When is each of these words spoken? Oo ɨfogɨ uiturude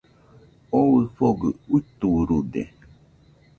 Oo 0.79 0.95
ɨfogɨ 1.03 1.49
uiturude 1.75 2.63